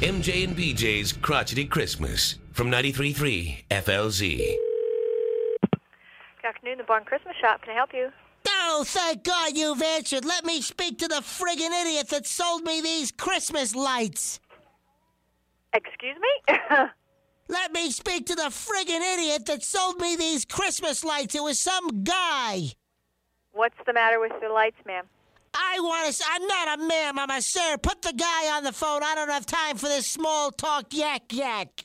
[0.00, 4.20] MJ and BJ's Crotchety Christmas from 93.3 FLZ.
[4.30, 4.54] Good
[6.44, 7.60] afternoon, the Barn Christmas Shop.
[7.62, 8.12] Can I help you?
[8.46, 10.24] Oh, thank God you've answered.
[10.24, 14.38] Let me speak to the friggin' idiot that sold me these Christmas lights.
[15.74, 16.58] Excuse me?
[17.48, 21.34] Let me speak to the friggin' idiot that sold me these Christmas lights.
[21.34, 22.68] It was some guy.
[23.50, 25.06] What's the matter with the lights, ma'am?
[25.54, 26.24] I want to.
[26.30, 27.18] I'm not a ma'am.
[27.18, 27.76] I'm a sir.
[27.78, 29.02] Put the guy on the phone.
[29.02, 31.84] I don't have time for this small talk yak yak.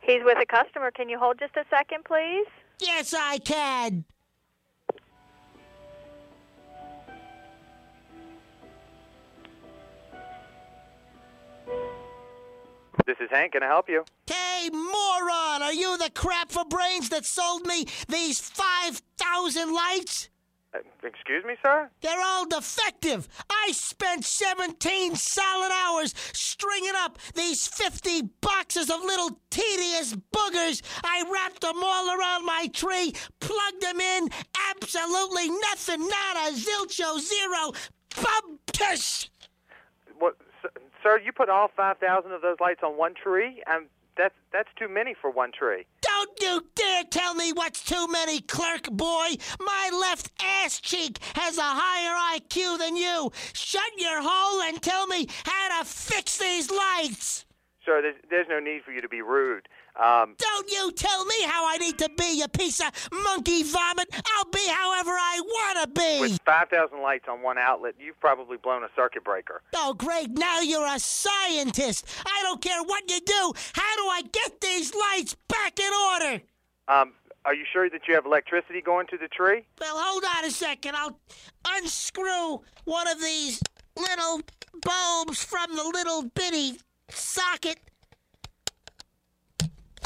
[0.00, 0.90] He's with a customer.
[0.90, 2.46] Can you hold just a second, please?
[2.80, 4.04] Yes, I can.
[13.06, 13.52] This is Hank.
[13.52, 14.04] Can I help you?
[14.26, 15.62] Hey, moron!
[15.62, 20.28] Are you the crap for brains that sold me these 5,000 lights?
[20.74, 21.88] Uh, excuse me, sir?
[22.02, 23.26] They're all defective.
[23.48, 30.82] I spent 17 solid hours stringing up these 50 boxes of little tedious boogers.
[31.02, 34.28] I wrapped them all around my tree, plugged them in.
[34.70, 36.00] Absolutely nothing.
[36.00, 36.54] Nada.
[36.54, 37.18] Zilcho.
[37.18, 37.72] Zero.
[38.14, 39.30] Bubtish.
[40.18, 40.36] What,
[41.02, 41.18] sir?
[41.24, 43.62] You put all five thousand of those lights on one tree?
[43.66, 43.86] and
[44.18, 45.86] that's that's too many for one tree.
[46.40, 49.28] You dare tell me what's too many, clerk boy.
[49.60, 53.32] My left ass cheek has a higher IQ than you.
[53.54, 57.44] Shut your hole and tell me how to fix these lights.
[57.84, 59.66] Sir, there's, there's no need for you to be rude.
[59.98, 64.08] Um, Don't you tell me how I need to be, you piece of monkey vomit.
[64.12, 66.20] I'll be however I want to be.
[66.20, 69.62] with five thousand lights on one outlet, you've probably blown a circuit breaker.
[69.74, 70.30] Oh, great.
[70.30, 72.06] Now you're a scientist.
[72.24, 73.52] I don't care what you do.
[73.72, 76.42] How do I get these lights back in order?
[76.86, 77.12] Um,
[77.44, 79.64] are you sure that you have electricity going to the tree?
[79.80, 80.94] Well, hold on a second.
[80.94, 81.18] I'll
[81.66, 83.62] unscrew one of these
[83.96, 84.42] little
[84.82, 86.78] bulbs from the little bitty
[87.10, 87.78] socket.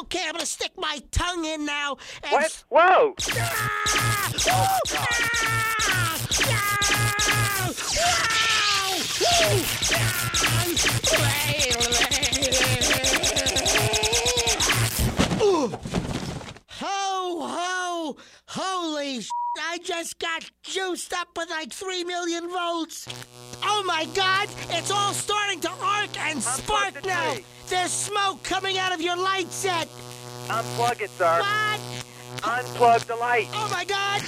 [0.00, 1.96] Okay, I'm gonna stick my tongue in now.
[2.24, 2.64] And What?
[2.68, 3.14] Whoa!
[3.36, 4.32] Ah!
[4.34, 4.80] Ooh!
[4.96, 6.18] Ah!
[7.96, 8.14] Wow!
[15.42, 15.78] Ooh!
[16.68, 18.16] Ho, ho,
[18.46, 19.30] holy sh-
[19.60, 23.06] I just got juiced up with like 3 million volts.
[23.62, 27.32] Oh my god, it's all starting to arc and spark the now.
[27.32, 27.44] tree.
[27.68, 29.88] There's smoke coming out of your light set.
[30.48, 31.40] Unplug it, sir.
[31.40, 31.80] What?
[32.42, 33.48] Unplug the light.
[33.52, 34.22] Oh my god!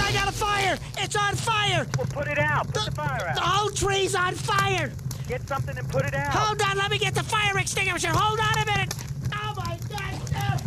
[0.00, 0.78] I got a fire!
[0.98, 1.86] It's on fire!
[1.96, 2.72] Well, put it out.
[2.72, 3.34] Put the fire out.
[3.34, 4.92] The whole tree's on fire!
[5.26, 6.32] Get something and put it out.
[6.32, 8.08] Hold on, let me get the fire extinguisher.
[8.10, 8.94] Hold on a minute.
[9.34, 10.22] Oh my god!
[10.34, 10.62] Ah,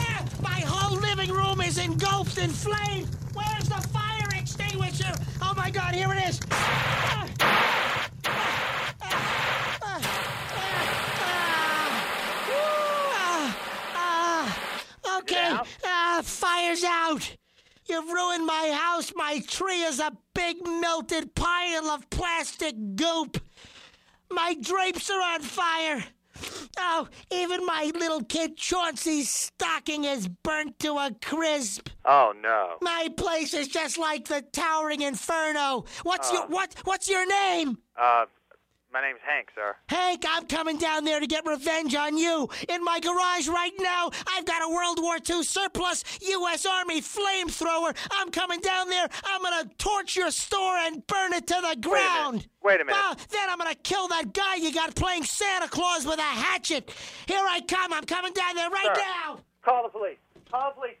[0.00, 3.06] ah, my whole living room is engulfed in flame.
[4.72, 5.14] Fire extinguisher?
[5.40, 6.40] Oh my god, here it is.
[6.50, 7.28] Ah,
[13.94, 15.18] ah.
[15.18, 17.36] Okay, ah, fire's out.
[17.86, 19.12] You've ruined my house.
[19.14, 23.42] My tree is a big melted pile of plastic goop.
[24.30, 26.04] My drapes are on fire.
[26.78, 31.88] Oh, even my little kid Chauncey's stocking is burnt to a crisp.
[32.04, 32.76] Oh no.
[32.80, 35.84] My place is just like the towering inferno.
[36.02, 36.74] What's your what?
[36.84, 37.78] What's your name?
[37.96, 38.26] Uh,
[38.92, 39.74] my name's Hank, sir.
[39.88, 42.48] Hank, I'm coming down there to get revenge on you.
[42.68, 46.66] In my garage right now, I've got a World War II surplus U.S.
[46.66, 47.96] Army flamethrower.
[48.12, 49.08] I'm coming down there.
[49.24, 52.46] I'm gonna torch your store and burn it to the ground.
[52.62, 52.92] Wait a minute.
[52.92, 56.92] Well, then I'm gonna kill that guy you got playing Santa Claus with a hatchet.
[57.26, 57.92] Here I come.
[57.92, 59.02] I'm coming down there right Sir.
[59.02, 59.38] now.
[59.62, 60.18] Call the police.
[60.50, 60.96] Call the police.